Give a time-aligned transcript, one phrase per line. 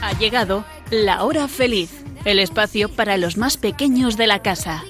[0.00, 1.90] Ha llegado la hora feliz,
[2.24, 4.82] el espacio para los más pequeños de la casa.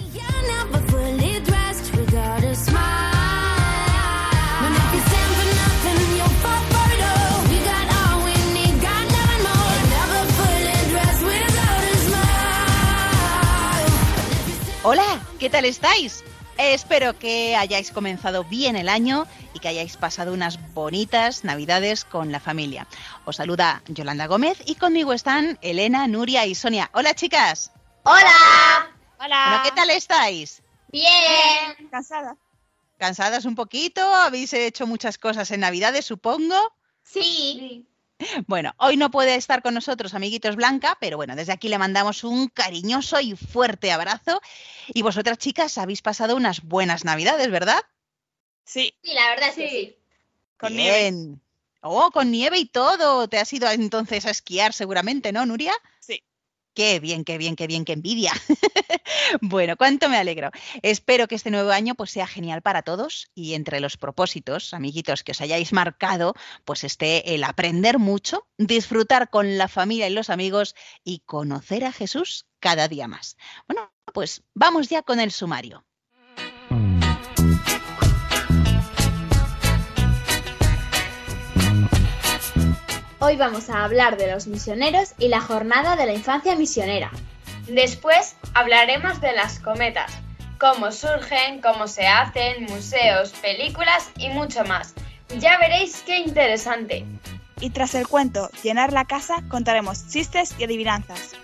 [14.84, 16.24] Hola, ¿qué tal estáis?
[16.58, 22.32] Espero que hayáis comenzado bien el año y que hayáis pasado unas bonitas navidades con
[22.32, 22.88] la familia.
[23.24, 26.90] Os saluda Yolanda Gómez y conmigo están Elena, Nuria y Sonia.
[26.94, 27.70] Hola chicas.
[28.02, 28.90] Hola.
[29.18, 30.60] Bueno, ¿qué tal estáis?
[30.88, 31.88] Bien.
[31.92, 32.36] Cansada.
[32.98, 34.02] ¿Cansadas un poquito?
[34.02, 36.56] ¿Habéis hecho muchas cosas en navidades, supongo?
[37.04, 37.86] Sí.
[38.46, 42.24] Bueno, hoy no puede estar con nosotros, amiguitos Blanca, pero bueno, desde aquí le mandamos
[42.24, 44.40] un cariñoso y fuerte abrazo.
[44.88, 47.80] Y vosotras, chicas, habéis pasado unas buenas navidades, ¿verdad?
[48.64, 49.96] Sí, Sí, la verdad sí.
[50.58, 51.38] con nieve.
[51.80, 53.28] Oh, con nieve y todo.
[53.28, 55.72] Te has ido entonces a esquiar seguramente, ¿no, Nuria?
[56.00, 56.22] Sí.
[56.74, 58.32] Qué bien, qué bien, qué bien, qué envidia.
[59.42, 60.50] bueno, cuánto me alegro.
[60.82, 65.24] Espero que este nuevo año pues sea genial para todos y entre los propósitos, amiguitos,
[65.24, 70.30] que os hayáis marcado, pues esté el aprender mucho, disfrutar con la familia y los
[70.30, 73.36] amigos y conocer a Jesús cada día más.
[73.66, 75.87] Bueno, pues vamos ya con el sumario.
[83.20, 87.10] Hoy vamos a hablar de los misioneros y la jornada de la infancia misionera.
[87.66, 90.12] Después hablaremos de las cometas,
[90.60, 94.94] cómo surgen, cómo se hacen, museos, películas y mucho más.
[95.40, 97.04] Ya veréis qué interesante.
[97.60, 101.34] Y tras el cuento Llenar la casa, contaremos chistes y adivinanzas.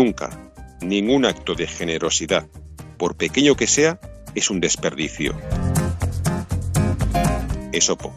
[0.00, 0.30] Nunca,
[0.80, 2.46] ningún acto de generosidad,
[2.98, 3.98] por pequeño que sea,
[4.36, 5.34] es un desperdicio.
[7.72, 8.14] Esopo.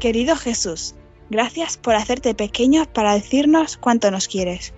[0.00, 0.94] Querido Jesús,
[1.28, 4.72] gracias por hacerte pequeño para decirnos cuánto nos quieres.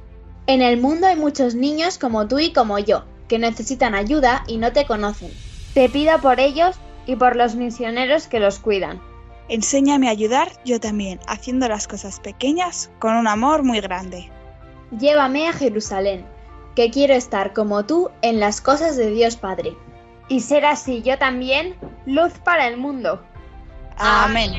[0.49, 4.59] En el mundo hay muchos niños como tú y como yo, que necesitan ayuda y
[4.59, 5.33] no te conocen.
[5.75, 6.77] Te pido por ellos
[7.07, 9.01] y por los misioneros que los cuidan.
[9.49, 14.31] Enséñame a ayudar yo también, haciendo las cosas pequeñas con un amor muy grande.
[14.99, 16.25] Llévame a Jerusalén,
[16.77, 19.77] que quiero estar como tú en las cosas de Dios Padre.
[20.28, 21.75] Y ser así yo también,
[22.07, 23.21] luz para el mundo.
[23.97, 24.53] Amén.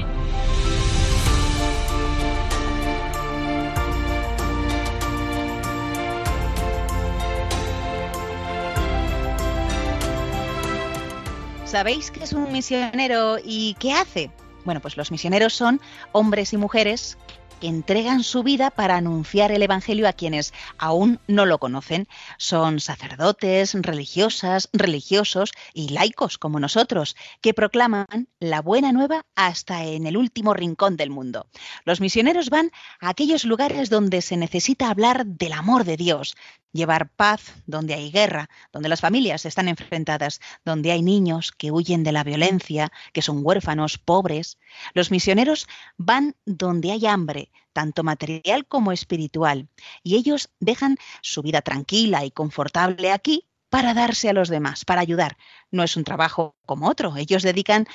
[11.67, 14.31] ¿Sabéis qué es un misionero y qué hace?
[14.63, 15.81] Bueno, pues los misioneros son
[16.13, 17.17] hombres y mujeres
[17.59, 22.07] que entregan su vida para anunciar el Evangelio a quienes aún no lo conocen.
[22.37, 30.07] Son sacerdotes, religiosas, religiosos y laicos como nosotros, que proclaman la buena nueva hasta en
[30.07, 31.47] el último rincón del mundo.
[31.85, 36.35] Los misioneros van a aquellos lugares donde se necesita hablar del amor de Dios,
[36.71, 42.03] llevar paz donde hay guerra, donde las familias están enfrentadas, donde hay niños que huyen
[42.03, 44.57] de la violencia, que son huérfanos, pobres.
[44.93, 49.69] Los misioneros van donde hay hambre, tanto material como espiritual,
[50.03, 55.01] y ellos dejan su vida tranquila y confortable aquí para darse a los demás, para
[55.01, 55.37] ayudar.
[55.71, 57.87] No es un trabajo como otro, ellos dedican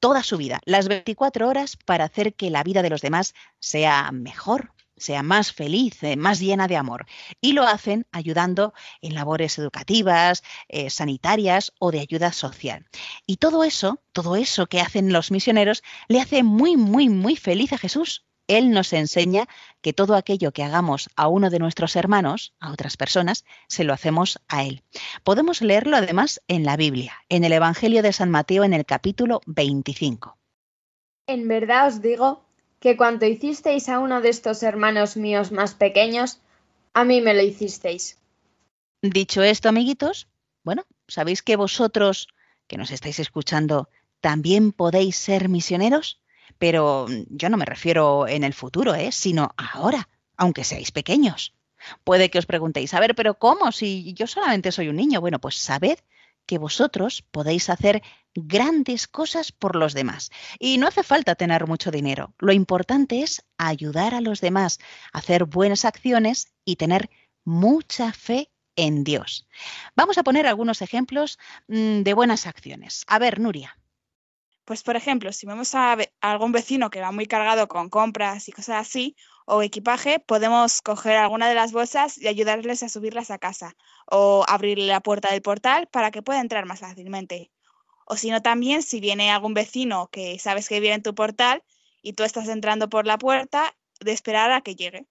[0.00, 4.10] toda su vida, las 24 horas, para hacer que la vida de los demás sea
[4.12, 7.06] mejor, sea más feliz, eh, más llena de amor.
[7.40, 12.86] Y lo hacen ayudando en labores educativas, eh, sanitarias o de ayuda social.
[13.26, 17.72] Y todo eso, todo eso que hacen los misioneros, le hace muy, muy, muy feliz
[17.72, 18.24] a Jesús.
[18.48, 19.46] Él nos enseña
[19.82, 23.92] que todo aquello que hagamos a uno de nuestros hermanos, a otras personas, se lo
[23.92, 24.82] hacemos a Él.
[25.22, 29.40] Podemos leerlo además en la Biblia, en el Evangelio de San Mateo en el capítulo
[29.46, 30.36] 25.
[31.26, 32.42] En verdad os digo
[32.80, 36.40] que cuanto hicisteis a uno de estos hermanos míos más pequeños,
[36.94, 38.18] a mí me lo hicisteis.
[39.02, 40.28] Dicho esto, amiguitos,
[40.64, 42.28] bueno, ¿sabéis que vosotros,
[42.66, 43.88] que nos estáis escuchando,
[44.20, 46.20] también podéis ser misioneros?
[46.58, 49.12] Pero mm, yo no me refiero en el futuro, ¿eh?
[49.12, 51.54] sino ahora, aunque seáis pequeños.
[52.04, 53.72] Puede que os preguntéis, a ver, pero ¿cómo?
[53.72, 55.20] Si yo solamente soy un niño.
[55.20, 55.98] Bueno, pues sabed
[56.46, 58.02] que vosotros podéis hacer
[58.34, 60.30] grandes cosas por los demás.
[60.58, 62.34] Y no hace falta tener mucho dinero.
[62.38, 64.78] Lo importante es ayudar a los demás,
[65.12, 67.10] hacer buenas acciones y tener
[67.44, 69.46] mucha fe en Dios.
[69.94, 73.04] Vamos a poner algunos ejemplos mm, de buenas acciones.
[73.08, 73.76] A ver, Nuria.
[74.68, 78.52] Pues, por ejemplo, si vemos a, algún vecino que va muy cargado con compras y
[78.52, 79.16] cosas así,
[79.46, 84.44] o equipaje, podemos coger alguna de las bolsas y ayudarles a subirlas a casa, o
[84.46, 87.50] abrirle la puerta del portal para que pueda entrar más fácilmente.
[88.04, 91.62] O si no, también si viene algún vecino que sabes que vive en tu portal
[92.02, 95.06] y tú estás entrando por la puerta, de esperar a que llegue.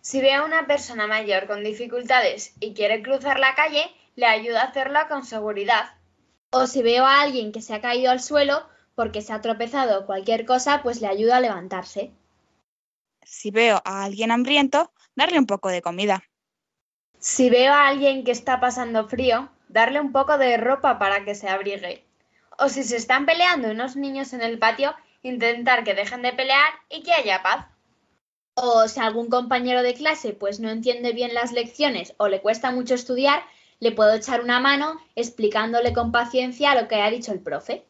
[0.00, 3.84] Si ve a una persona mayor con dificultades y quiere cruzar la calle,
[4.16, 5.96] le ayuda a hacerlo con seguridad.
[6.48, 10.06] O si veo a alguien que se ha caído al suelo porque se ha tropezado
[10.06, 12.12] cualquier cosa, pues le ayudo a levantarse.
[13.22, 16.22] Si veo a alguien hambriento, darle un poco de comida.
[17.18, 21.34] Si veo a alguien que está pasando frío, darle un poco de ropa para que
[21.34, 22.04] se abrigue.
[22.58, 26.72] O si se están peleando unos niños en el patio, intentar que dejen de pelear
[26.90, 27.66] y que haya paz.
[28.54, 32.70] O si algún compañero de clase pues no entiende bien las lecciones o le cuesta
[32.70, 33.42] mucho estudiar,
[33.80, 37.86] le puedo echar una mano explicándole con paciencia lo que ha dicho el profe.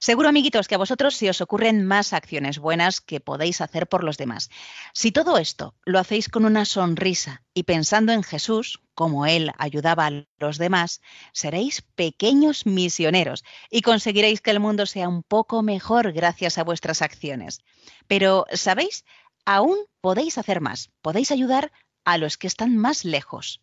[0.00, 4.04] Seguro, amiguitos, que a vosotros se os ocurren más acciones buenas que podéis hacer por
[4.04, 4.48] los demás.
[4.92, 10.06] Si todo esto lo hacéis con una sonrisa y pensando en Jesús, como Él ayudaba
[10.06, 11.00] a los demás,
[11.32, 17.02] seréis pequeños misioneros y conseguiréis que el mundo sea un poco mejor gracias a vuestras
[17.02, 17.60] acciones.
[18.06, 19.04] Pero, ¿sabéis?
[19.44, 20.90] Aún podéis hacer más.
[21.02, 21.72] Podéis ayudar
[22.04, 23.62] a los que están más lejos.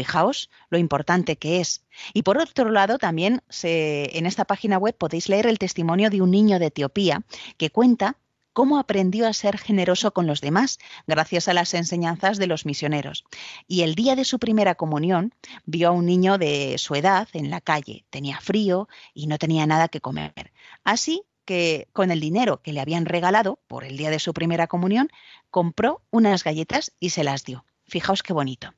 [0.00, 1.84] Fijaos lo importante que es.
[2.14, 6.22] Y por otro lado, también se, en esta página web podéis leer el testimonio de
[6.22, 7.22] un niño de Etiopía
[7.58, 8.16] que cuenta
[8.54, 13.24] cómo aprendió a ser generoso con los demás gracias a las enseñanzas de los misioneros.
[13.68, 15.34] Y el día de su primera comunión
[15.66, 18.06] vio a un niño de su edad en la calle.
[18.08, 20.50] Tenía frío y no tenía nada que comer.
[20.82, 24.66] Así que con el dinero que le habían regalado por el día de su primera
[24.66, 25.10] comunión,
[25.50, 27.66] compró unas galletas y se las dio.
[27.84, 28.72] Fijaos qué bonito.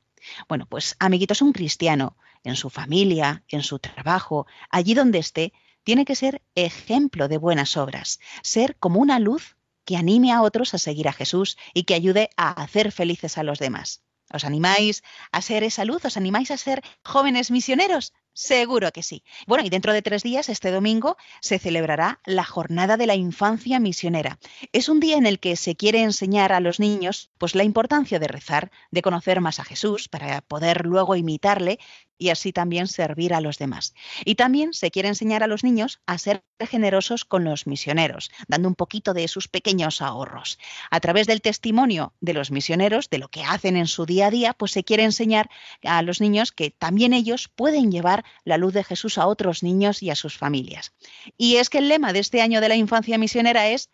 [0.49, 5.53] Bueno, pues amiguitos, un cristiano en su familia, en su trabajo, allí donde esté,
[5.85, 10.75] tiene que ser ejemplo de buenas obras, ser como una luz que anime a otros
[10.75, 14.03] a seguir a Jesús y que ayude a hacer felices a los demás.
[14.33, 16.05] ¿Os animáis a ser esa luz?
[16.05, 18.13] ¿Os animáis a ser jóvenes misioneros?
[18.35, 19.23] Seguro que sí.
[19.47, 23.79] Bueno, y dentro de tres días, este domingo, se celebrará la Jornada de la Infancia
[23.79, 24.39] Misionera.
[24.73, 28.19] Es un día en el que se quiere enseñar a los niños pues, la importancia
[28.19, 31.79] de rezar, de conocer más a Jesús para poder luego imitarle
[32.19, 33.95] y así también servir a los demás.
[34.25, 38.69] Y también se quiere enseñar a los niños a ser generosos con los misioneros, dando
[38.69, 40.59] un poquito de sus pequeños ahorros.
[40.91, 44.31] A través del testimonio de los misioneros, de lo que hacen en su día a
[44.31, 45.51] día, pues se quiere enseñar
[45.83, 50.03] a los niños que también ellos pueden llevar la luz de Jesús a otros niños
[50.03, 50.93] y a sus familias.
[51.37, 53.91] Y es que el lema de este año de la infancia misionera es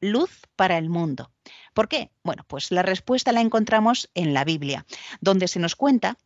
[0.00, 1.30] luz para el mundo.
[1.74, 2.10] ¿Por qué?
[2.22, 4.86] Bueno, pues la respuesta la encontramos en la Biblia,
[5.20, 6.18] donde se nos cuenta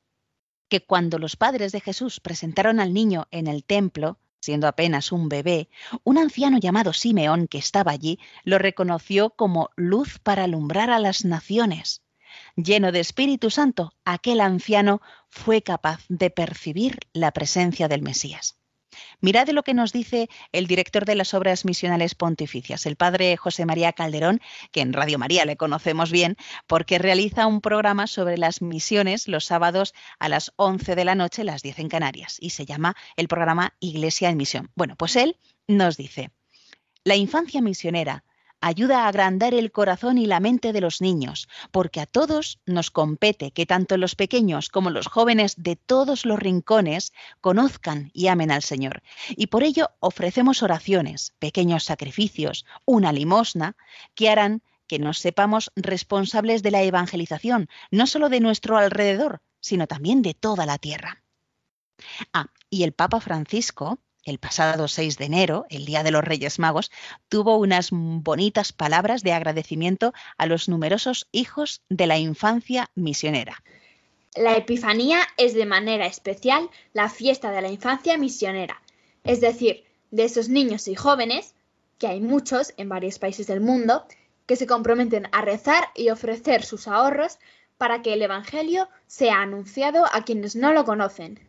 [0.69, 5.29] que cuando los padres de Jesús presentaron al niño en el templo, siendo apenas un
[5.29, 5.69] bebé,
[6.03, 11.25] un anciano llamado Simeón que estaba allí lo reconoció como luz para alumbrar a las
[11.25, 12.03] naciones.
[12.57, 18.57] Lleno de Espíritu Santo, aquel anciano fue capaz de percibir la presencia del Mesías.
[19.21, 23.67] Mirad lo que nos dice el director de las obras misionales pontificias, el padre José
[23.67, 24.41] María Calderón,
[24.73, 26.37] que en Radio María le conocemos bien,
[26.67, 31.45] porque realiza un programa sobre las misiones los sábados a las 11 de la noche,
[31.45, 34.71] las 10 en Canarias, y se llama el programa Iglesia en Misión.
[34.75, 35.37] Bueno, pues él
[35.67, 36.31] nos dice,
[37.05, 38.25] la infancia misionera
[38.65, 42.91] ayuda a agrandar el corazón y la mente de los niños, porque a todos nos
[42.91, 48.51] compete que tanto los pequeños como los jóvenes de todos los rincones conozcan y amen
[48.51, 49.03] al Señor.
[49.37, 53.77] Y por ello ofrecemos oraciones, pequeños sacrificios, una limosna,
[54.15, 59.87] que harán que nos sepamos responsables de la evangelización, no solo de nuestro alrededor, sino
[59.87, 61.23] también de toda la tierra.
[62.33, 66.59] Ah, y el Papa Francisco el pasado 6 de enero, el Día de los Reyes
[66.59, 66.91] Magos,
[67.29, 73.63] tuvo unas bonitas palabras de agradecimiento a los numerosos hijos de la infancia misionera.
[74.35, 78.83] La Epifanía es de manera especial la fiesta de la infancia misionera,
[79.23, 81.55] es decir, de esos niños y jóvenes,
[81.99, 84.07] que hay muchos en varios países del mundo,
[84.47, 87.39] que se comprometen a rezar y ofrecer sus ahorros
[87.79, 91.41] para que el Evangelio sea anunciado a quienes no lo conocen.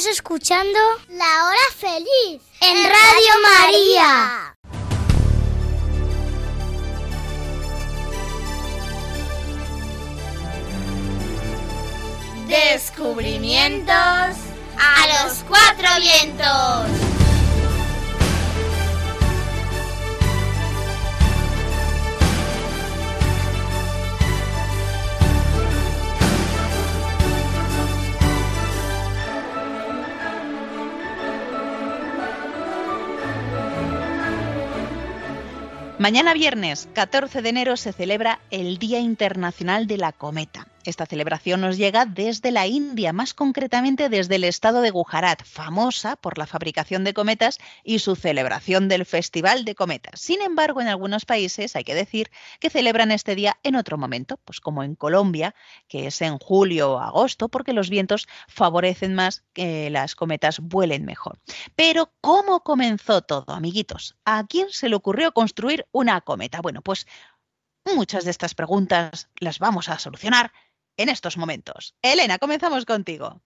[0.00, 0.78] Estás escuchando
[1.10, 4.56] La Hora Feliz en Radio María.
[12.48, 16.99] Descubrimientos a los cuatro vientos.
[36.00, 40.66] Mañana viernes 14 de enero se celebra el Día Internacional de la Cometa.
[40.86, 46.16] Esta celebración nos llega desde la India, más concretamente desde el estado de Gujarat, famosa
[46.16, 50.20] por la fabricación de cometas y su celebración del Festival de Cometas.
[50.20, 54.38] Sin embargo, en algunos países hay que decir que celebran este día en otro momento,
[54.46, 55.54] pues como en Colombia,
[55.86, 61.04] que es en julio o agosto, porque los vientos favorecen más que las cometas vuelen
[61.04, 61.38] mejor.
[61.76, 64.16] Pero, ¿cómo comenzó todo, amiguitos?
[64.24, 66.62] ¿A quién se le ocurrió construir una cometa?
[66.62, 67.06] Bueno, pues
[67.84, 70.52] muchas de estas preguntas las vamos a solucionar
[70.96, 71.94] en estos momentos.
[72.02, 73.40] Elena, comenzamos contigo.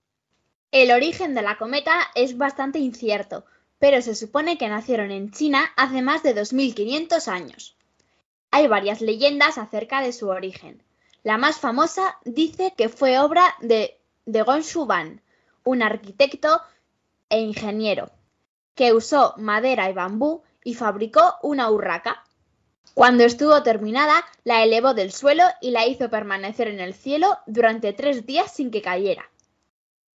[0.71, 3.45] El origen de la cometa es bastante incierto,
[3.79, 7.77] pero se supone que nacieron en China hace más de 2500 años.
[8.51, 10.83] Hay varias leyendas acerca de su origen.
[11.23, 15.23] La más famosa dice que fue obra de, de Gonshu Ban,
[15.65, 16.61] un arquitecto
[17.29, 18.11] e ingeniero,
[18.75, 22.24] que usó madera y bambú y fabricó una urraca.
[22.95, 27.93] Cuando estuvo terminada, la elevó del suelo y la hizo permanecer en el cielo durante
[27.93, 29.29] tres días sin que cayera.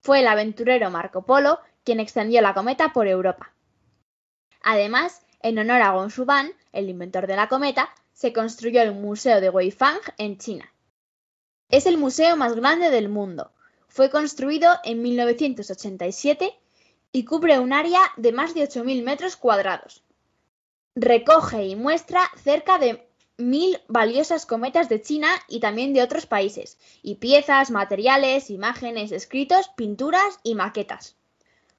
[0.02, 3.54] Fue el aventurero Marco Polo quien extendió la cometa por Europa.
[4.64, 9.50] Además, en honor a Gonshuban, el inventor de la cometa, se construyó el Museo de
[9.50, 10.74] Weifang en China.
[11.70, 13.52] Es el museo más grande del mundo.
[13.88, 16.58] Fue construido en 1987
[17.12, 20.04] y cubre un área de más de 8.000 metros cuadrados.
[20.96, 26.78] Recoge y muestra cerca de mil valiosas cometas de China y también de otros países,
[27.02, 31.16] y piezas, materiales, imágenes, escritos, pinturas y maquetas.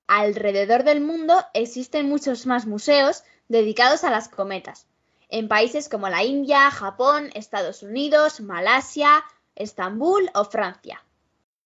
[0.06, 4.86] Alrededor del mundo existen muchos más museos dedicados a las cometas,
[5.28, 9.22] en países como la India, Japón, Estados Unidos, Malasia,
[9.54, 11.04] Estambul o Francia.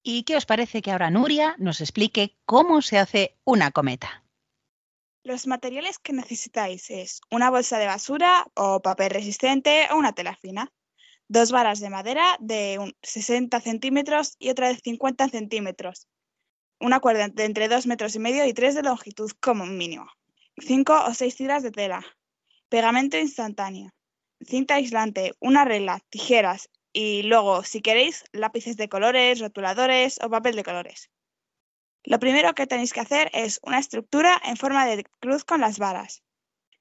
[0.03, 4.24] ¿Y qué os parece que ahora Nuria nos explique cómo se hace una cometa?
[5.25, 10.37] Los materiales que necesitáis es una bolsa de basura o papel resistente o una tela
[10.37, 10.71] fina,
[11.29, 16.09] dos varas de madera de un 60 centímetros y otra de 50 centímetros,
[16.79, 20.07] una cuerda de entre 2 metros y medio y 3 de longitud como mínimo,
[20.59, 22.05] cinco o seis tiras de tela,
[22.69, 23.95] pegamento instantáneo,
[24.43, 30.55] cinta aislante, una regla, tijeras y luego, si queréis, lápices de colores, rotuladores o papel
[30.55, 31.09] de colores.
[32.07, 35.79] Lo primero que tenéis que hacer es una estructura en forma de cruz con las
[35.79, 36.23] varas.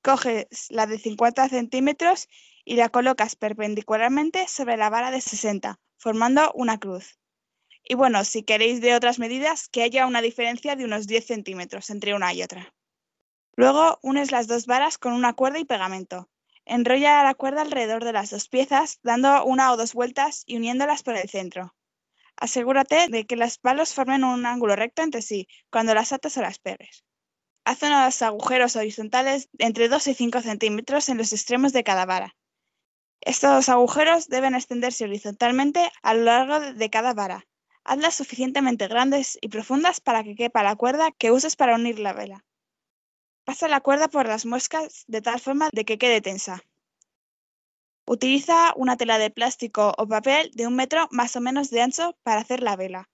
[0.02, 2.28] Coges la de 50 centímetros
[2.66, 7.18] y la colocas perpendicularmente sobre la vara de 60, formando una cruz.
[7.86, 11.90] Y bueno, si queréis de otras medidas, que haya una diferencia de unos 10 centímetros
[11.90, 12.74] entre una y otra.
[13.56, 16.30] Luego unes las dos varas con una cuerda y pegamento.
[16.66, 21.04] Enrolla la cuerda alrededor de las dos piezas, dando una o dos vueltas y uniéndolas
[21.04, 21.74] por el centro.
[22.38, 26.42] Asegúrate de que los palos formen un ángulo recto entre sí cuando las atas o
[26.42, 27.04] las pegues.
[27.66, 32.36] Haz unos agujeros horizontales entre 2 y 5 centímetros en los extremos de cada vara.
[33.22, 37.48] Estos agujeros deben extenderse horizontalmente a lo largo de cada vara.
[37.86, 42.12] Hazlas suficientemente grandes y profundas para que quepa la cuerda que uses para unir la
[42.12, 42.46] vela.
[43.46, 46.62] Pasa la cuerda por las muescas de tal forma de que quede tensa.
[48.06, 52.18] Utiliza una tela de plástico o papel de un metro más o menos de ancho
[52.24, 53.10] para hacer la vela.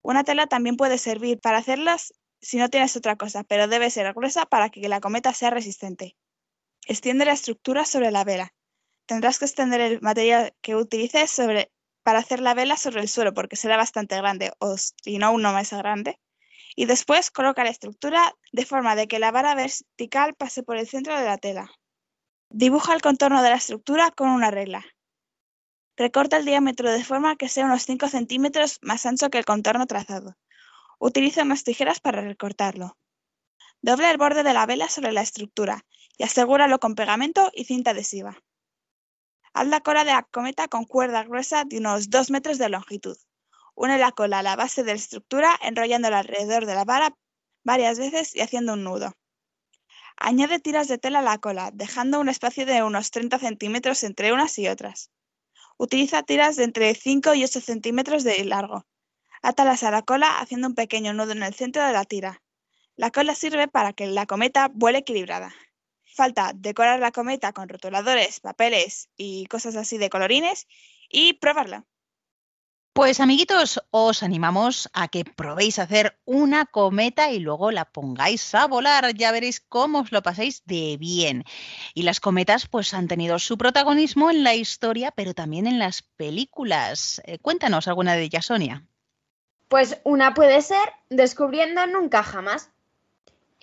[0.00, 4.12] Una tela también puede servir para hacerlas si no tienes otra cosa, pero debe ser
[4.14, 6.16] gruesa para que la cometa sea resistente.
[6.86, 8.52] Extiende la estructura sobre la vela.
[9.06, 11.40] Tendrás que extender el material que utilices
[12.02, 15.52] para hacer la vela sobre el suelo porque será bastante grande o si no uno
[15.52, 16.20] más grande.
[16.74, 20.88] Y después coloca la estructura de forma de que la vara vertical pase por el
[20.88, 21.70] centro de la tela.
[22.54, 24.84] Dibuja el contorno de la estructura con una regla.
[25.96, 29.86] Recorta el diámetro de forma que sea unos 5 centímetros más ancho que el contorno
[29.86, 30.36] trazado.
[30.98, 32.98] Utiliza unas tijeras para recortarlo.
[33.80, 35.86] Dobla el borde de la vela sobre la estructura
[36.18, 38.36] y asegúralo con pegamento y cinta adhesiva.
[39.54, 43.16] Haz la cola de la cometa con cuerda gruesa de unos 2 metros de longitud.
[43.74, 47.16] Une la cola a la base de la estructura enrollándola alrededor de la vara
[47.64, 49.14] varias veces y haciendo un nudo.
[50.16, 54.32] Añade tiras de tela a la cola, dejando un espacio de unos 30 centímetros entre
[54.32, 55.10] unas y otras.
[55.78, 58.86] Utiliza tiras de entre 5 y 8 centímetros de largo.
[59.42, 62.42] Átalas a la cola haciendo un pequeño nudo en el centro de la tira.
[62.94, 65.52] La cola sirve para que la cometa vuele equilibrada.
[66.14, 70.68] Falta decorar la cometa con rotuladores, papeles y cosas así de colorines
[71.08, 71.84] y probarla.
[72.94, 78.66] Pues amiguitos, os animamos a que probéis hacer una cometa y luego la pongáis a
[78.66, 79.14] volar.
[79.14, 81.44] Ya veréis cómo os lo pasáis de bien.
[81.94, 86.02] Y las cometas pues han tenido su protagonismo en la historia, pero también en las
[86.02, 87.22] películas.
[87.24, 88.84] Eh, cuéntanos alguna de ellas, Sonia.
[89.68, 92.72] Pues una puede ser Descubriendo Nunca Jamás.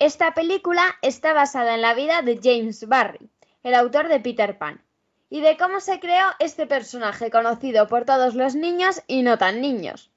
[0.00, 3.30] Esta película está basada en la vida de James Barry,
[3.62, 4.82] el autor de Peter Pan
[5.30, 9.60] y de cómo se creó este personaje conocido por todos los niños y no tan
[9.60, 10.10] niños.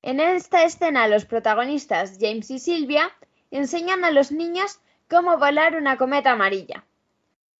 [0.00, 3.10] En esta escena los protagonistas James y Silvia
[3.50, 6.84] enseñan a los niños cómo volar una cometa amarilla.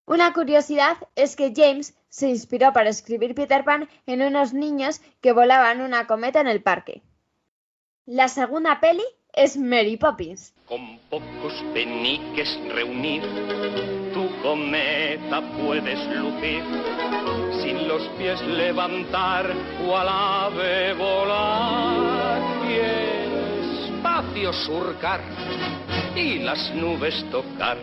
[0.07, 5.33] Una curiosidad es que James se inspiró para escribir Peter Pan en unos niños que
[5.33, 7.03] volaban una cometa en el parque.
[8.07, 9.05] La segunda peli
[9.37, 10.53] es Mary Poppins.
[10.67, 13.23] Con pocos peniques reunir,
[14.15, 16.63] tu cometa puedes lucir,
[17.61, 19.51] sin los pies levantar
[19.87, 25.21] o al ave volar, y el espacio surcar
[26.15, 27.77] y las nubes tocar.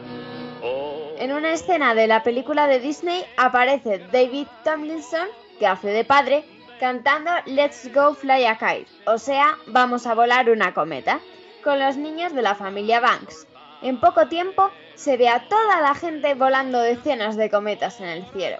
[0.63, 1.15] Oh.
[1.19, 5.27] En una escena de la película de Disney aparece David Tomlinson,
[5.59, 6.43] que hace de padre,
[6.79, 11.19] cantando Let's Go Fly a Kite, o sea, vamos a volar una cometa
[11.61, 13.47] con los niños de la familia Banks.
[13.81, 18.25] En poco tiempo se ve a toda la gente volando decenas de cometas en el
[18.31, 18.57] cielo.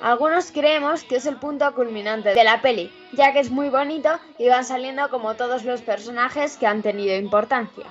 [0.00, 4.18] Algunos creemos que es el punto culminante de la peli, ya que es muy bonito
[4.38, 7.84] y van saliendo como todos los personajes que han tenido importancia.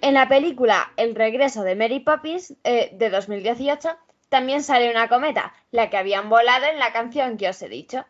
[0.00, 3.96] En la película El regreso de Mary Poppins eh, de 2018
[4.28, 8.04] también sale una cometa, la que habían volado en la canción que os he dicho.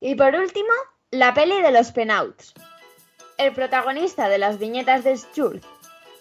[0.00, 0.68] Y por último,
[1.10, 2.54] la peli de los Penouts.
[3.38, 5.66] El protagonista de las viñetas de Schultz,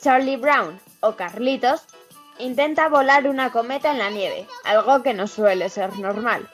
[0.01, 1.83] Charlie Brown o Carlitos,
[2.39, 6.49] intenta volar una cometa en la nieve, algo que no suele ser normal.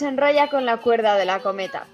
[0.00, 1.84] Se enrolla con la cuerda de la cometa.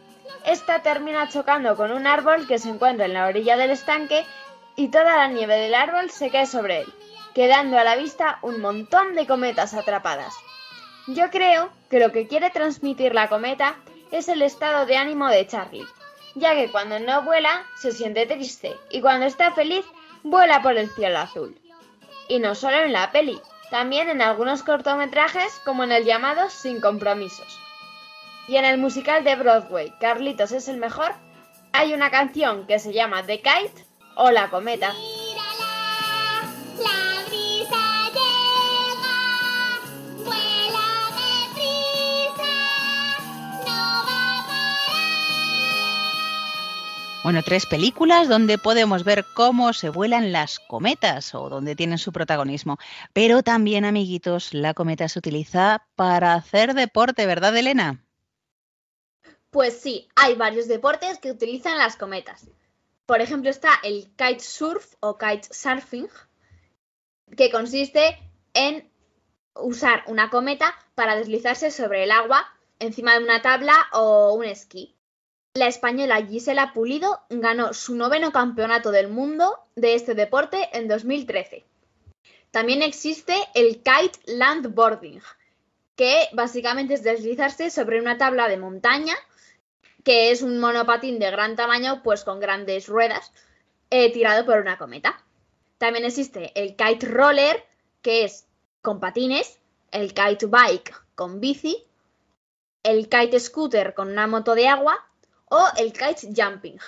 [0.44, 4.24] Esta termina chocando con un árbol que se encuentra en la orilla del estanque
[4.76, 6.94] y toda la nieve del árbol se cae sobre él,
[7.34, 10.32] quedando a la vista un montón de cometas atrapadas.
[11.08, 13.74] Yo creo que lo que quiere transmitir la cometa
[14.12, 15.84] es el estado de ánimo de Charlie,
[16.36, 19.84] ya que cuando no vuela se siente triste y cuando está feliz
[20.22, 21.58] vuela por el cielo azul.
[22.28, 23.40] Y no solo en la peli,
[23.72, 27.65] también en algunos cortometrajes como en el llamado Sin compromisos.
[28.48, 31.12] Y en el musical de Broadway, Carlitos es el mejor,
[31.72, 34.92] hay una canción que se llama The Kite o La Cometa.
[34.92, 36.42] Mírala,
[36.78, 39.18] la brisa llega,
[40.24, 42.54] vuela deprisa,
[43.66, 44.94] no va a parar.
[47.24, 52.12] Bueno, tres películas donde podemos ver cómo se vuelan las cometas o donde tienen su
[52.12, 52.78] protagonismo.
[53.12, 58.05] Pero también, amiguitos, la cometa se utiliza para hacer deporte, ¿verdad, Elena?
[59.56, 62.46] Pues sí, hay varios deportes que utilizan las cometas.
[63.06, 66.10] Por ejemplo, está el kitesurf o kitesurfing,
[67.34, 68.18] que consiste
[68.52, 68.86] en
[69.54, 72.46] usar una cometa para deslizarse sobre el agua
[72.80, 74.94] encima de una tabla o un esquí.
[75.54, 81.64] La española Gisela Pulido ganó su noveno campeonato del mundo de este deporte en 2013.
[82.50, 85.22] También existe el kite landboarding,
[85.96, 89.14] que básicamente es deslizarse sobre una tabla de montaña,
[90.06, 93.32] que es un monopatín de gran tamaño, pues con grandes ruedas,
[93.90, 95.20] eh, tirado por una cometa.
[95.78, 97.66] También existe el kite roller,
[98.02, 98.46] que es
[98.82, 99.58] con patines,
[99.90, 101.88] el kite bike con bici,
[102.84, 104.96] el kite scooter con una moto de agua
[105.46, 106.78] o el kite jumping,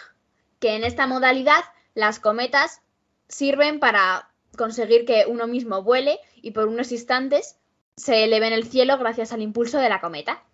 [0.61, 2.83] que en esta modalidad las cometas
[3.27, 7.59] sirven para conseguir que uno mismo vuele y por unos instantes
[7.97, 10.45] se eleve en el cielo gracias al impulso de la cometa.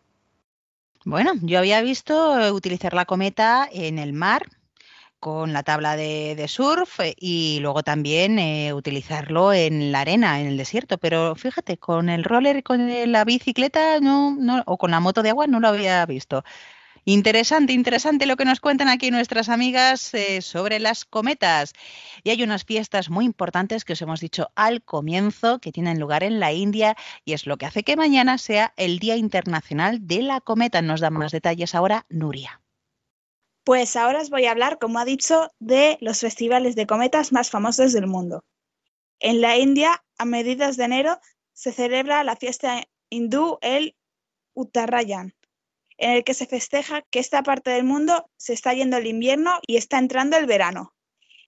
[1.04, 4.46] Bueno, yo había visto eh, utilizar la cometa en el mar
[5.20, 10.40] con la tabla de, de surf eh, y luego también eh, utilizarlo en la arena,
[10.40, 10.98] en el desierto.
[10.98, 15.30] Pero fíjate, con el roller con la bicicleta no, no, o con la moto de
[15.30, 16.44] agua no lo había visto.
[17.06, 21.74] Interesante, interesante lo que nos cuentan aquí nuestras amigas eh, sobre las cometas.
[22.22, 26.22] Y hay unas fiestas muy importantes que os hemos dicho al comienzo que tienen lugar
[26.22, 30.22] en la India y es lo que hace que mañana sea el Día Internacional de
[30.22, 30.80] la Cometa.
[30.80, 32.62] Nos dan más detalles ahora Nuria.
[33.64, 37.50] Pues ahora os voy a hablar, como ha dicho, de los festivales de cometas más
[37.50, 38.44] famosos del mundo.
[39.20, 41.18] En la India, a mediados de enero,
[41.52, 43.94] se celebra la fiesta hindú el
[44.54, 45.34] Uttarayan,
[45.98, 49.58] en el que se festeja que esta parte del mundo se está yendo el invierno
[49.66, 50.94] y está entrando el verano.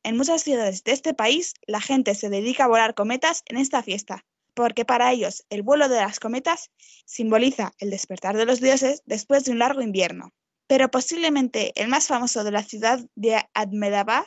[0.03, 3.83] En muchas ciudades de este país, la gente se dedica a volar cometas en esta
[3.83, 6.71] fiesta, porque para ellos el vuelo de las cometas
[7.05, 10.33] simboliza el despertar de los dioses después de un largo invierno.
[10.69, 14.25] Pero posiblemente el más famoso de la ciudad de Ahmedabad,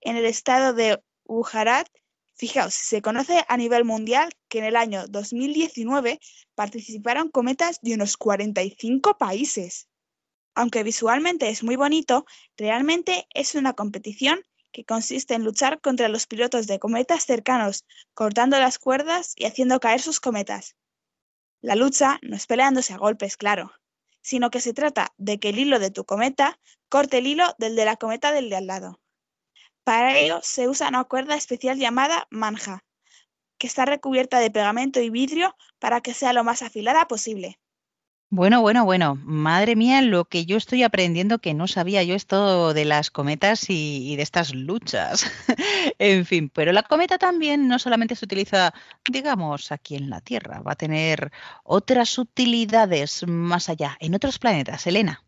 [0.00, 1.88] en el estado de Gujarat,
[2.40, 6.18] Fijaos, se conoce a nivel mundial que en el año 2019
[6.54, 9.90] participaron cometas de unos 45 países.
[10.54, 12.24] Aunque visualmente es muy bonito,
[12.56, 14.40] realmente es una competición
[14.72, 19.78] que consiste en luchar contra los pilotos de cometas cercanos, cortando las cuerdas y haciendo
[19.78, 20.76] caer sus cometas.
[21.60, 23.70] La lucha no es peleándose a golpes, claro,
[24.22, 27.76] sino que se trata de que el hilo de tu cometa corte el hilo del
[27.76, 28.99] de la cometa del de al lado.
[29.90, 32.84] Para ello se usa una cuerda especial llamada manja,
[33.58, 37.58] que está recubierta de pegamento y vidrio para que sea lo más afilada posible.
[38.28, 42.72] Bueno, bueno, bueno, madre mía, lo que yo estoy aprendiendo que no sabía yo esto
[42.72, 45.26] de las cometas y, y de estas luchas.
[45.98, 48.72] en fin, pero la cometa también no solamente se utiliza,
[49.10, 51.32] digamos, aquí en la Tierra, va a tener
[51.64, 54.86] otras utilidades más allá, en otros planetas.
[54.86, 55.24] Elena.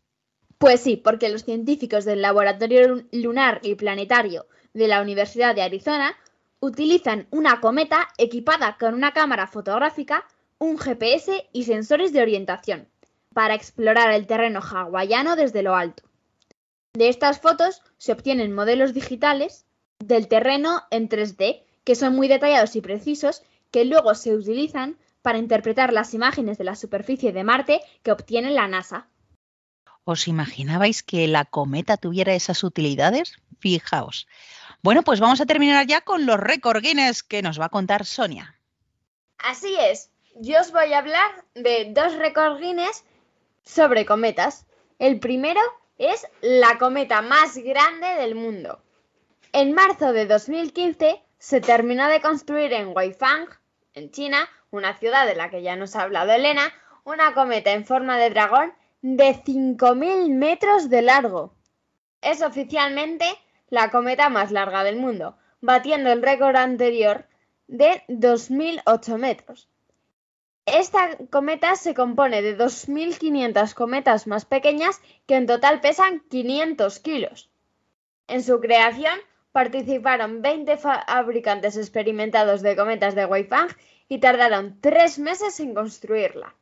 [0.63, 6.15] Pues sí, porque los científicos del Laboratorio Lunar y Planetario de la Universidad de Arizona
[6.61, 10.25] utilizan una cometa equipada con una cámara fotográfica,
[10.59, 12.87] un GPS y sensores de orientación
[13.33, 16.03] para explorar el terreno hawaiano desde lo alto.
[16.93, 19.65] De estas fotos se obtienen modelos digitales
[19.99, 25.39] del terreno en 3D que son muy detallados y precisos que luego se utilizan para
[25.39, 29.09] interpretar las imágenes de la superficie de Marte que obtiene la NASA.
[30.05, 33.37] ¿Os imaginabais que la cometa tuviera esas utilidades?
[33.59, 34.27] Fijaos.
[34.81, 38.05] Bueno, pues vamos a terminar ya con los récord Guinness que nos va a contar
[38.05, 38.55] Sonia.
[39.37, 43.05] Así es, yo os voy a hablar de dos récord Guinness
[43.63, 44.65] sobre cometas.
[44.99, 45.61] El primero
[45.97, 48.81] es la cometa más grande del mundo.
[49.53, 53.47] En marzo de 2015 se terminó de construir en Weifang,
[53.93, 56.73] en China, una ciudad de la que ya nos ha hablado Elena,
[57.05, 61.53] una cometa en forma de dragón de 5.000 metros de largo.
[62.21, 63.25] Es oficialmente
[63.69, 67.25] la cometa más larga del mundo, batiendo el récord anterior
[67.67, 69.67] de 2.008 metros.
[70.65, 77.49] Esta cometa se compone de 2.500 cometas más pequeñas que en total pesan 500 kilos.
[78.29, 79.19] En su creación
[79.51, 83.67] participaron 20 fabricantes experimentados de cometas de Weifang
[84.07, 86.55] y tardaron tres meses en construirla.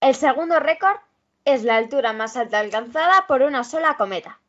[0.00, 0.96] El segundo récord
[1.44, 4.40] es la altura más alta alcanzada por una sola cometa.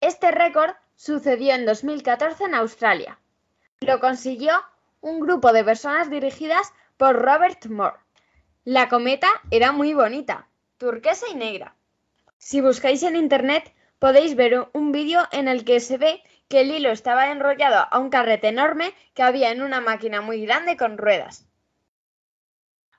[0.00, 3.18] Este récord sucedió en 2014 en Australia.
[3.80, 4.62] Lo consiguió
[5.00, 7.96] un grupo de personas dirigidas por Robert Moore.
[8.64, 10.46] La cometa era muy bonita,
[10.84, 11.74] turquesa y negra.
[12.36, 16.70] Si buscáis en internet podéis ver un vídeo en el que se ve que el
[16.70, 20.98] hilo estaba enrollado a un carrete enorme que había en una máquina muy grande con
[20.98, 21.48] ruedas.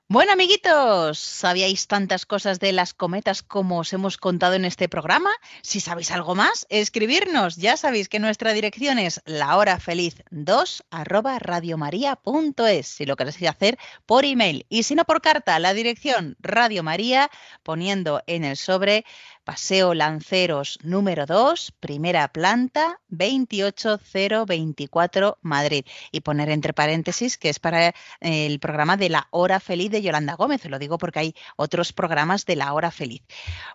[0.07, 5.31] Bueno, amiguitos, ¿sabíais tantas cosas de las cometas como os hemos contado en este programa?
[5.63, 7.55] Si sabéis algo más, escribirnos.
[7.55, 14.67] Ya sabéis que nuestra dirección es lahorafeliz2 arroba radiomaria.es, si lo queréis hacer por email.
[14.69, 17.31] Y si no por carta, la dirección Radio María,
[17.63, 19.05] poniendo en el sobre
[19.45, 25.85] Paseo Lanceros número 2, primera planta, 28024 Madrid.
[26.11, 30.35] Y poner entre paréntesis que es para el programa de la hora feliz de Yolanda
[30.35, 30.65] Gómez.
[30.65, 33.21] Lo digo porque hay otros programas de la hora feliz.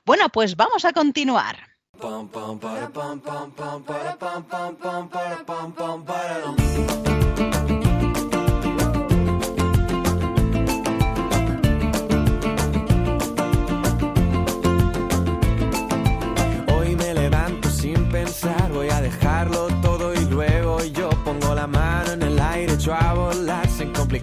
[0.04, 1.56] Bueno, pues vamos a continuar.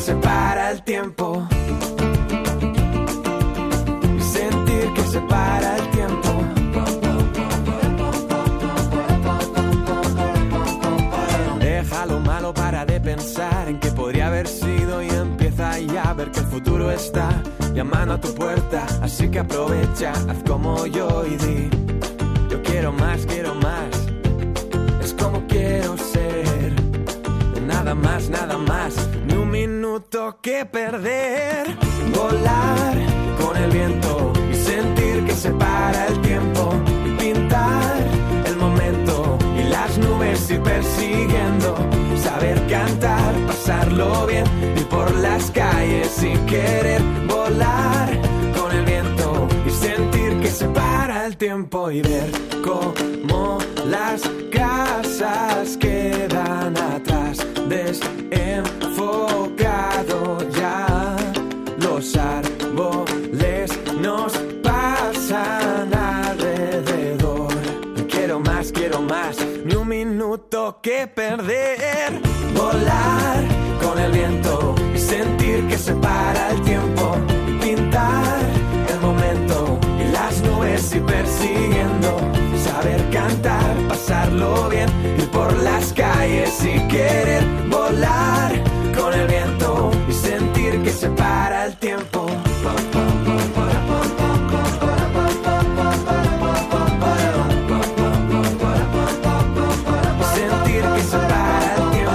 [0.00, 1.46] se para el tiempo.
[4.18, 6.30] Sentir que se para el tiempo.
[11.60, 16.14] Deja lo malo para de pensar en que podría haber sido y empieza ya a
[16.14, 17.42] ver que el futuro está
[17.74, 18.86] llamando a tu puerta.
[19.02, 21.70] Así que aprovecha, haz como yo y di:
[22.48, 23.90] Yo quiero más, quiero más.
[25.02, 26.72] Es como quiero ser.
[27.66, 28.94] Nada más, nada más,
[29.90, 31.66] minuto que perder.
[32.14, 32.94] Volar
[33.40, 36.72] con el viento y sentir que se para el tiempo.
[37.18, 37.96] Pintar
[38.46, 41.74] el momento y las nubes ir persiguiendo.
[42.22, 44.44] Saber cantar, pasarlo bien,
[44.76, 48.08] ir por las calles y querer volar
[48.56, 52.30] con el viento y sentir que se para el tiempo y ver
[52.62, 54.22] cómo las
[54.52, 57.38] casas quedan atrás,
[59.00, 61.16] desenfocado ya.
[61.78, 64.32] Los árboles nos
[64.62, 67.52] pasan alrededor.
[68.08, 72.20] Quiero más, quiero más, ni un minuto que perder.
[72.54, 73.44] Volar
[73.82, 77.16] con el viento y sentir que se para el tiempo.
[77.62, 78.40] Pintar
[78.92, 82.18] el momento y las nubes ir persiguiendo.
[82.62, 88.69] Saber cantar, pasarlo bien, ir por las calles y querer volar
[89.00, 92.26] con el viento y sentir que se para el tiempo.
[100.34, 102.12] Sentir que se para el tiempo,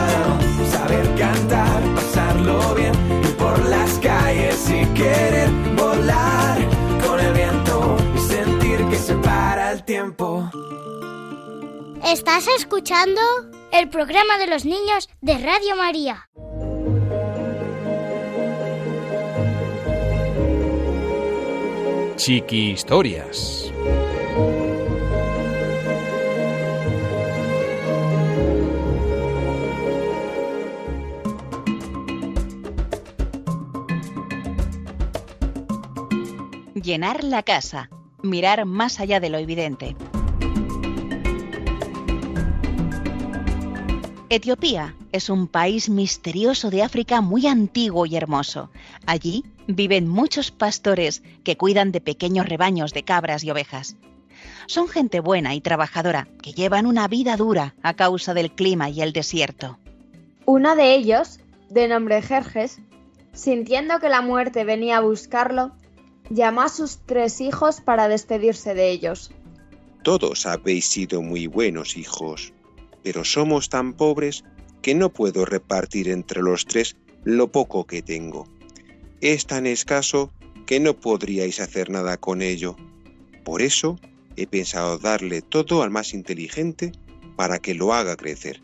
[0.72, 2.94] saber cantar, pasarlo bien,
[3.24, 6.58] ir por las calles y querer volar
[7.06, 10.50] con el viento y sentir que se para el tiempo.
[12.04, 13.22] Estás escuchando
[13.72, 16.30] el programa de los niños de Radio María.
[22.26, 23.72] Chiqui Historias.
[36.74, 37.92] Llenar la casa,
[38.24, 39.96] mirar más allá de lo evidente.
[44.30, 48.70] Etiopía es un país misterioso de África muy antiguo y hermoso.
[49.06, 53.96] Allí viven muchos pastores que cuidan de pequeños rebaños de cabras y ovejas.
[54.68, 59.02] Son gente buena y trabajadora que llevan una vida dura a causa del clima y
[59.02, 59.80] el desierto.
[60.46, 62.80] Uno de ellos, de nombre Jerjes,
[63.32, 65.72] sintiendo que la muerte venía a buscarlo,
[66.30, 69.32] llamó a sus tres hijos para despedirse de ellos.
[70.04, 72.54] Todos habéis sido muy buenos hijos,
[73.02, 74.44] pero somos tan pobres
[74.86, 78.48] que no puedo repartir entre los tres lo poco que tengo.
[79.20, 80.32] Es tan escaso
[80.68, 82.76] que no podríais hacer nada con ello.
[83.44, 84.00] Por eso
[84.36, 86.92] he pensado darle todo al más inteligente
[87.36, 88.62] para que lo haga crecer.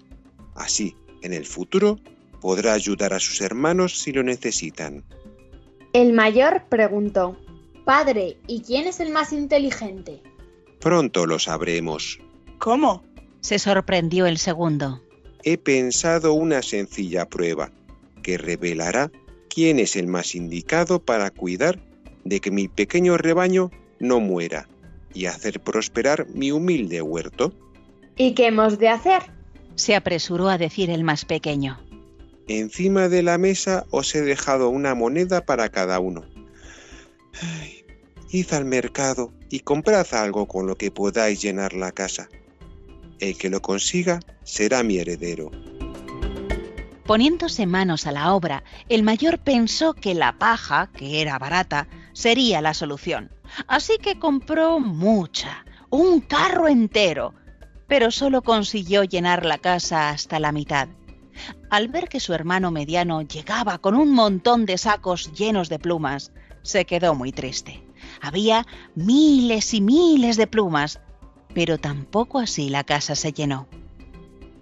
[0.53, 1.99] Así, en el futuro,
[2.39, 5.03] podrá ayudar a sus hermanos si lo necesitan.
[5.91, 7.35] El mayor preguntó,
[7.83, 10.21] Padre, ¿y quién es el más inteligente?
[10.79, 12.19] Pronto lo sabremos.
[12.59, 13.03] ¿Cómo?
[13.39, 15.01] Se sorprendió el segundo.
[15.43, 17.71] He pensado una sencilla prueba
[18.21, 19.11] que revelará
[19.49, 21.79] quién es el más indicado para cuidar
[22.23, 24.67] de que mi pequeño rebaño no muera
[25.13, 27.53] y hacer prosperar mi humilde huerto.
[28.15, 29.23] ¿Y qué hemos de hacer?
[29.75, 31.79] Se apresuró a decir el más pequeño.
[32.47, 36.25] Encima de la mesa os he dejado una moneda para cada uno.
[37.41, 37.85] Ay,
[38.29, 42.29] id al mercado y comprad algo con lo que podáis llenar la casa.
[43.21, 45.51] El que lo consiga será mi heredero.
[47.05, 52.61] Poniéndose manos a la obra, el mayor pensó que la paja, que era barata, sería
[52.61, 53.31] la solución.
[53.67, 57.35] Así que compró mucha, un carro entero,
[57.87, 60.87] pero solo consiguió llenar la casa hasta la mitad.
[61.69, 66.31] Al ver que su hermano mediano llegaba con un montón de sacos llenos de plumas,
[66.63, 67.83] se quedó muy triste.
[68.21, 68.65] Había
[68.95, 70.99] miles y miles de plumas,
[71.53, 73.67] pero tampoco así la casa se llenó.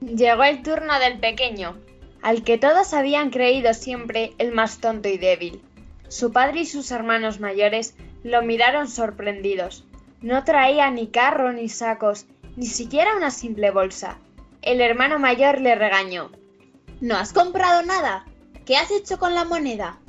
[0.02, 1.78] Llegó el turno del pequeño,
[2.22, 5.62] al que todos habían creído siempre el más tonto y débil.
[6.08, 9.86] Su padre y sus hermanos mayores lo miraron sorprendidos.
[10.22, 12.26] No traía ni carro ni sacos,
[12.56, 14.18] ni siquiera una simple bolsa.
[14.62, 16.32] El hermano mayor le regañó.
[17.00, 18.26] ¿No has comprado nada?
[18.66, 20.00] ¿Qué has hecho con la moneda?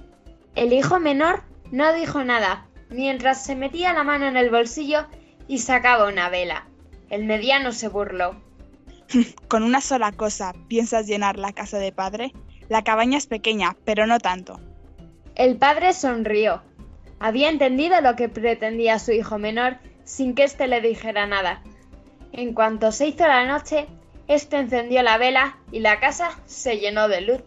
[0.57, 5.07] El hijo menor no dijo nada, mientras se metía la mano en el bolsillo
[5.47, 6.67] y sacaba una vela.
[7.11, 8.41] El mediano se burló.
[9.49, 12.33] Con una sola cosa, ¿piensas llenar la casa de padre?
[12.69, 14.61] La cabaña es pequeña, pero no tanto.
[15.35, 16.63] El padre sonrió.
[17.19, 21.63] Había entendido lo que pretendía su hijo menor sin que éste le dijera nada.
[22.33, 23.87] En cuanto se hizo la noche,
[24.29, 27.41] éste encendió la vela y la casa se llenó de luz.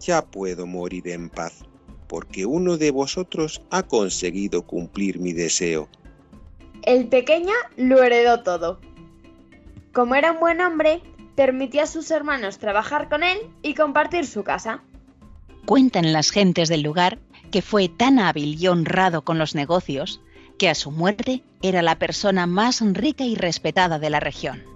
[0.00, 1.64] Ya puedo morir en paz,
[2.06, 5.88] porque uno de vosotros ha conseguido cumplir mi deseo.
[6.82, 8.80] El pequeño lo heredó todo.
[9.92, 11.02] Como era un buen hombre,
[11.34, 14.82] permitió a sus hermanos trabajar con él y compartir su casa.
[15.66, 17.18] Cuentan las gentes del lugar
[17.50, 20.20] que fue tan hábil y honrado con los negocios
[20.58, 24.75] que a su muerte era la persona más rica y respetada de la región.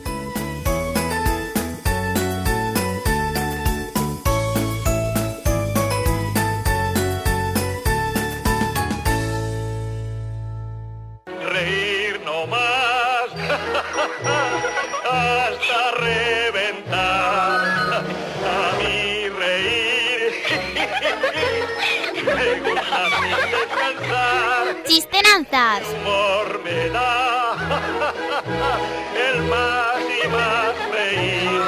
[25.51, 25.83] Chistenanzas.
[26.01, 27.55] Humor me da
[29.29, 31.61] el más y más reír.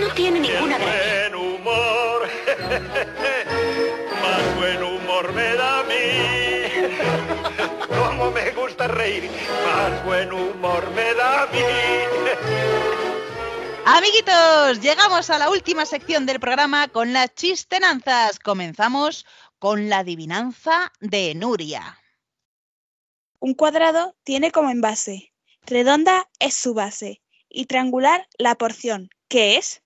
[0.00, 2.28] No tiene ninguna El buen humor,
[4.22, 5.94] más buen humor me da a mí.
[7.88, 9.28] Como me gusta reír,
[9.66, 11.58] más buen humor me da a mí.
[13.86, 18.38] Amiguitos, llegamos a la última sección del programa con las chistenanzas.
[18.38, 19.26] Comenzamos
[19.58, 21.98] con la adivinanza de Nuria.
[23.46, 25.34] Un cuadrado tiene como envase,
[25.66, 27.20] redonda es su base
[27.50, 29.10] y triangular la porción.
[29.28, 29.82] ¿Qué es?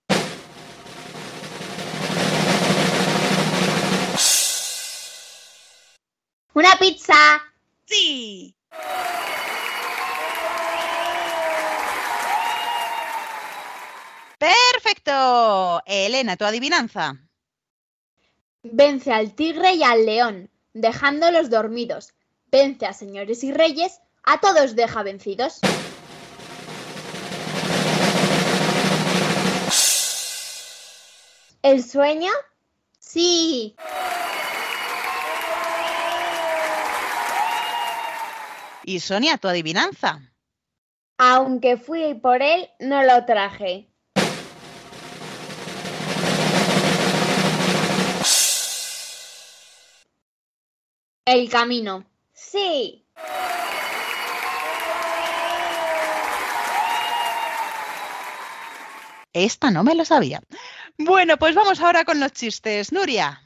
[6.55, 7.17] ¡Una pizza!
[7.87, 8.55] Sí.
[14.39, 15.83] Perfecto.
[15.85, 17.17] Elena, tu adivinanza.
[18.63, 22.15] Vence al tigre y al león, dejándolos dormidos.
[22.51, 25.61] Vence a señores y reyes, a todos deja vencidos.
[31.63, 32.31] ¿El sueño?
[32.99, 33.77] Sí.
[38.85, 40.21] Y Sonia, tu adivinanza.
[41.19, 43.91] Aunque fui por él, no lo traje.
[51.27, 52.07] El camino.
[52.41, 53.05] Sí.
[59.33, 60.41] Esta no me lo sabía.
[60.97, 62.93] Bueno, pues vamos ahora con los chistes.
[62.93, 63.43] Nuria.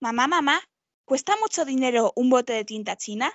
[0.00, 0.60] Mamá, mamá,
[1.04, 3.32] ¿cuesta mucho dinero un bote de tinta china?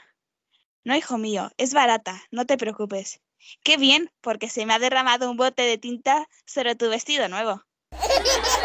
[0.83, 3.21] No, hijo mío, es barata, no te preocupes.
[3.63, 7.63] Qué bien, porque se me ha derramado un bote de tinta sobre tu vestido nuevo.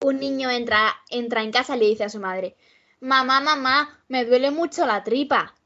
[0.00, 2.56] Un niño entra, entra en casa y le dice a su madre,
[3.00, 5.56] Mamá, mamá, me duele mucho la tripa.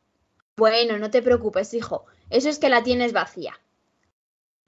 [0.56, 3.60] Bueno, no te preocupes, hijo, eso es que la tienes vacía.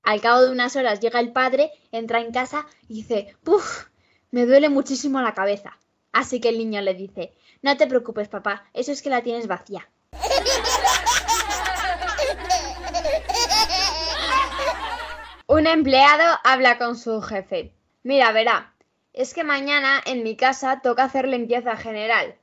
[0.03, 3.87] Al cabo de unas horas llega el padre, entra en casa y dice, ¡puf!
[4.31, 5.79] Me duele muchísimo la cabeza.
[6.13, 9.47] Así que el niño le dice, no te preocupes papá, eso es que la tienes
[9.47, 9.89] vacía.
[15.47, 17.75] Un empleado habla con su jefe.
[18.03, 18.74] Mira, verá,
[19.15, 22.35] es que mañana en mi casa toca hacer limpieza general.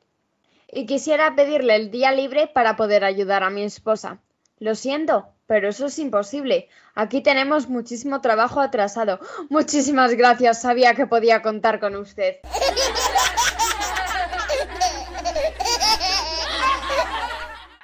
[0.71, 4.19] Y quisiera pedirle el día libre para poder ayudar a mi esposa.
[4.57, 6.69] Lo siento, pero eso es imposible.
[6.95, 9.19] Aquí tenemos muchísimo trabajo atrasado.
[9.49, 12.37] Muchísimas gracias, sabía que podía contar con usted.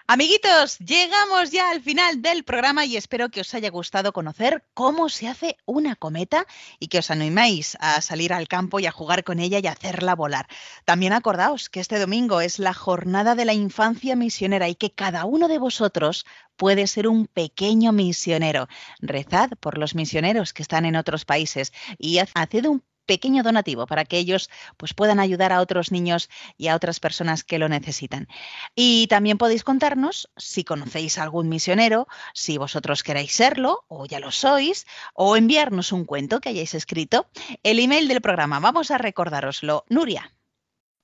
[0.10, 5.10] Amiguitos, llegamos ya al final del programa y espero que os haya gustado conocer cómo
[5.10, 6.48] se hace una cometa
[6.80, 9.74] y que os animéis a salir al campo y a jugar con ella y a
[9.74, 10.48] hacerla volar.
[10.86, 15.26] También acordaos que este domingo es la jornada de la infancia misionera y que cada
[15.26, 18.70] uno de vosotros puede ser un pequeño misionero.
[19.02, 24.06] Rezad por los misioneros que están en otros países y haced un pequeño donativo para
[24.06, 28.28] que ellos pues, puedan ayudar a otros niños y a otras personas que lo necesitan.
[28.76, 34.20] Y también podéis contarnos si conocéis a algún misionero, si vosotros queréis serlo o ya
[34.20, 34.86] lo sois,
[35.16, 37.28] o enviarnos un cuento que hayáis escrito.
[37.64, 39.86] El email del programa, vamos a recordároslo.
[39.90, 40.32] Nuria.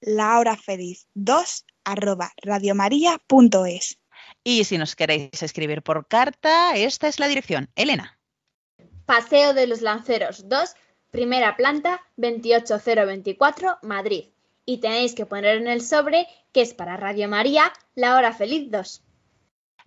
[0.02, 4.00] La hora feliz 2 arroba radiomaria.es.
[4.44, 7.70] Y si nos queréis escribir por carta, esta es la dirección.
[7.76, 8.20] Elena.
[9.06, 10.76] Paseo de los Lanceros 2,
[11.14, 14.30] primera planta, 28024, Madrid.
[14.66, 18.72] Y tenéis que poner en el sobre que es para Radio María, la hora feliz
[18.72, 19.03] 2.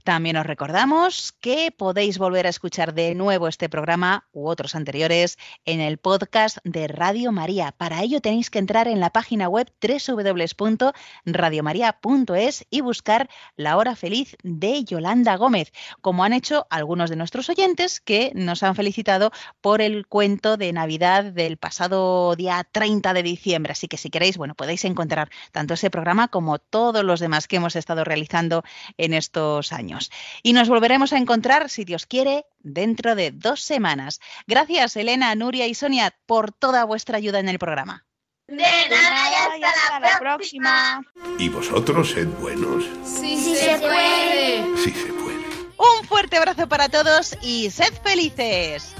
[0.07, 5.37] También os recordamos que podéis volver a escuchar de nuevo este programa u otros anteriores
[5.65, 7.73] en el podcast de Radio María.
[7.73, 14.37] Para ello tenéis que entrar en la página web www.radiomaria.es y buscar La Hora Feliz
[14.45, 19.81] de Yolanda Gómez, como han hecho algunos de nuestros oyentes que nos han felicitado por
[19.81, 23.73] el cuento de Navidad del pasado día 30 de diciembre.
[23.73, 27.57] Así que si queréis, bueno, podéis encontrar tanto ese programa como todos los demás que
[27.57, 28.63] hemos estado realizando
[28.99, 29.96] en estos años.
[30.43, 34.21] Y nos volveremos a encontrar, si Dios quiere, dentro de dos semanas.
[34.47, 38.05] Gracias, Elena, Nuria y Sonia, por toda vuestra ayuda en el programa.
[38.49, 41.03] De nada y hasta la próxima.
[41.39, 42.85] ¿Y vosotros sed buenos?
[43.05, 44.77] Sí, se puede.
[44.79, 45.37] Sí se puede.
[45.79, 48.95] Un fuerte abrazo para todos y sed felices.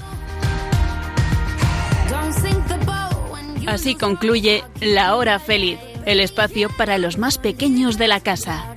[3.67, 8.76] Así concluye La Hora Feliz, el espacio para los más pequeños de la casa.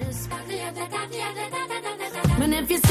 [2.43, 2.90] And if you